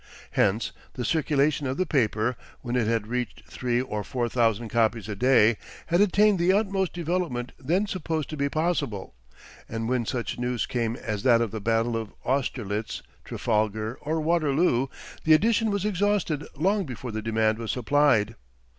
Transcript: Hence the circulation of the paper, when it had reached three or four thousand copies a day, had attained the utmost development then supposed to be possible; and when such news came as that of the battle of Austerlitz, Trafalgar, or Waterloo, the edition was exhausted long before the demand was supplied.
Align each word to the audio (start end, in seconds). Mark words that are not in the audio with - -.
Hence 0.31 0.71
the 0.93 1.05
circulation 1.05 1.67
of 1.67 1.77
the 1.77 1.85
paper, 1.85 2.35
when 2.61 2.75
it 2.75 2.87
had 2.87 3.05
reached 3.05 3.45
three 3.45 3.79
or 3.79 4.03
four 4.03 4.27
thousand 4.29 4.69
copies 4.69 5.07
a 5.07 5.15
day, 5.15 5.57
had 5.85 6.01
attained 6.01 6.39
the 6.39 6.51
utmost 6.53 6.91
development 6.93 7.51
then 7.59 7.85
supposed 7.85 8.27
to 8.31 8.35
be 8.35 8.49
possible; 8.49 9.13
and 9.69 9.87
when 9.87 10.07
such 10.07 10.39
news 10.39 10.65
came 10.65 10.95
as 10.95 11.21
that 11.21 11.39
of 11.39 11.51
the 11.51 11.61
battle 11.61 11.95
of 11.95 12.13
Austerlitz, 12.25 13.03
Trafalgar, 13.23 13.99
or 14.01 14.19
Waterloo, 14.19 14.87
the 15.23 15.33
edition 15.33 15.69
was 15.69 15.85
exhausted 15.85 16.47
long 16.55 16.83
before 16.87 17.11
the 17.11 17.21
demand 17.21 17.59
was 17.59 17.71
supplied. 17.71 18.33